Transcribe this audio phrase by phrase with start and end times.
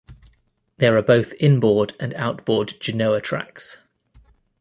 [0.77, 3.77] There are both inboard and outboard genoa tracks.